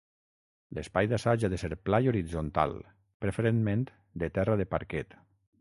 [0.77, 2.75] L'espai d'assaig ha de ser pla i horitzontal,
[3.27, 3.87] preferentment
[4.25, 5.19] de terra de parquet.